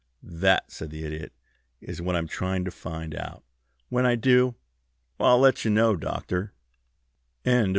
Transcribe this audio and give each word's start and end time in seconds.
"That," 0.23 0.71
said 0.71 0.89
the 0.89 1.03
Idiot, 1.05 1.31
"is 1.79 2.01
what 2.01 2.15
I 2.15 2.17
am 2.17 2.27
trying 2.27 2.65
to 2.65 2.71
find 2.71 3.13
out. 3.13 3.43
When 3.89 4.03
I 4.03 4.15
do 4.15 4.55
I'll 5.19 5.37
let 5.37 5.63
you 5.63 5.69
know, 5.69 5.95
Doctor." 5.95 6.53
XVI 7.45 7.45
CONCLUSION 7.51 7.67
MR. 7.69 7.69